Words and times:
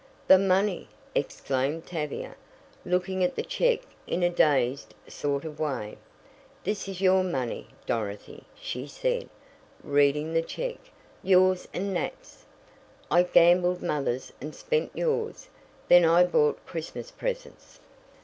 "The 0.27 0.39
money!" 0.39 0.87
exclaimed 1.13 1.85
Tavia, 1.85 2.33
looking 2.83 3.23
at 3.23 3.35
the 3.35 3.43
check 3.43 3.81
in 4.07 4.23
a 4.23 4.31
dazed 4.31 4.95
sort 5.07 5.45
of 5.45 5.59
way, 5.59 5.95
"This 6.63 6.87
is 6.87 7.01
your 7.01 7.23
money, 7.23 7.67
Dorothy," 7.85 8.45
she 8.59 8.87
said, 8.87 9.29
reading 9.83 10.33
the 10.33 10.41
check 10.41 10.77
"yours 11.21 11.67
and 11.71 11.93
Nat's. 11.93 12.45
I 13.11 13.21
gambled 13.21 13.83
mother's, 13.83 14.33
and 14.41 14.55
spent 14.55 14.89
yours, 14.95 15.49
then 15.87 16.03
I 16.03 16.23
bought 16.23 16.65
Christmas 16.65 17.11
presents." 17.11 17.79